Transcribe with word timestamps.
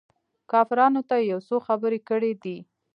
کافرانو 0.51 1.01
ته 1.09 1.15
يې 1.19 1.25
يو 1.31 1.39
څو 1.47 1.55
خبرې 1.67 1.99
کړي 2.09 2.31
دي. 2.43 2.57